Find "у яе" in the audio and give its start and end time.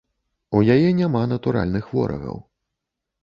0.59-0.89